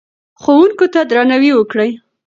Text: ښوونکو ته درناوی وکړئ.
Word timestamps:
ښوونکو 0.41 0.85
ته 0.93 0.99
درناوی 1.11 1.51
وکړئ. 1.55 1.91